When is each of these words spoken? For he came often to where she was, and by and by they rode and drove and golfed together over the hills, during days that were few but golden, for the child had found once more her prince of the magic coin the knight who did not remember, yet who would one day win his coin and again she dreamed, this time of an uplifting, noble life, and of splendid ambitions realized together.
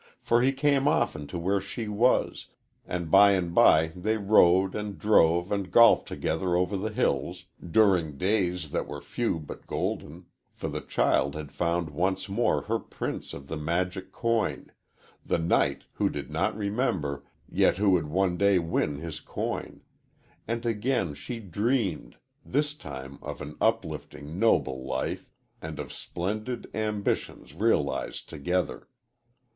For 0.19 0.41
he 0.41 0.51
came 0.51 0.87
often 0.87 1.27
to 1.27 1.37
where 1.37 1.61
she 1.61 1.87
was, 1.87 2.47
and 2.87 3.11
by 3.11 3.33
and 3.33 3.53
by 3.53 3.89
they 3.95 4.17
rode 4.17 4.73
and 4.73 4.97
drove 4.97 5.51
and 5.51 5.71
golfed 5.71 6.07
together 6.07 6.55
over 6.55 6.75
the 6.75 6.89
hills, 6.89 7.45
during 7.63 8.17
days 8.17 8.71
that 8.71 8.87
were 8.87 8.99
few 8.99 9.37
but 9.37 9.67
golden, 9.67 10.25
for 10.55 10.69
the 10.69 10.81
child 10.81 11.35
had 11.35 11.51
found 11.51 11.91
once 11.91 12.27
more 12.27 12.63
her 12.63 12.79
prince 12.79 13.31
of 13.31 13.45
the 13.45 13.57
magic 13.57 14.11
coin 14.11 14.71
the 15.23 15.37
knight 15.37 15.83
who 15.93 16.09
did 16.09 16.31
not 16.31 16.57
remember, 16.57 17.23
yet 17.47 17.77
who 17.77 17.91
would 17.91 18.07
one 18.07 18.37
day 18.37 18.57
win 18.57 18.95
his 18.95 19.19
coin 19.19 19.81
and 20.47 20.65
again 20.65 21.13
she 21.13 21.39
dreamed, 21.39 22.17
this 22.43 22.73
time 22.73 23.19
of 23.21 23.39
an 23.39 23.55
uplifting, 23.61 24.39
noble 24.39 24.83
life, 24.83 25.29
and 25.61 25.77
of 25.77 25.93
splendid 25.93 26.67
ambitions 26.73 27.53
realized 27.53 28.27
together. 28.27 28.87